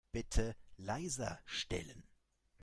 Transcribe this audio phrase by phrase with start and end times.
[0.11, 2.07] Bitte leiser stellen.